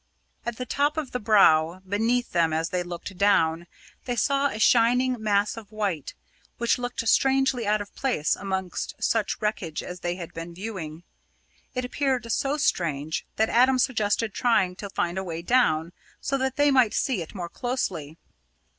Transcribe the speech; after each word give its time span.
At 0.47 0.57
the 0.57 0.65
top 0.65 0.97
of 0.97 1.11
the 1.11 1.19
Brow, 1.19 1.83
beneath 1.87 2.31
them 2.31 2.53
as 2.53 2.69
they 2.69 2.81
looked 2.81 3.15
down, 3.19 3.67
they 4.05 4.15
saw 4.15 4.47
a 4.47 4.57
shining 4.57 5.21
mass 5.21 5.55
of 5.55 5.71
white, 5.71 6.15
which 6.57 6.79
looked 6.79 7.07
strangely 7.07 7.67
out 7.67 7.81
of 7.81 7.93
place 7.93 8.35
amongst 8.35 8.95
such 8.99 9.39
wreckage 9.43 9.83
as 9.83 9.99
they 9.99 10.15
had 10.15 10.33
been 10.33 10.55
viewing. 10.55 11.03
It 11.75 11.85
appeared 11.85 12.31
so 12.31 12.57
strange 12.57 13.27
that 13.35 13.49
Adam 13.49 13.77
suggested 13.77 14.33
trying 14.33 14.75
to 14.77 14.89
find 14.89 15.19
a 15.19 15.23
way 15.23 15.43
down, 15.43 15.93
so 16.19 16.35
that 16.39 16.55
they 16.55 16.71
might 16.71 16.95
see 16.95 17.21
it 17.21 17.35
more 17.35 17.47
closely. 17.47 18.17